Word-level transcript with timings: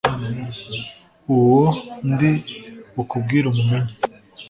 uwo 1.35 1.63
ndi 2.11 2.31
bukubwire 2.95 3.45
umumenye 3.49 3.93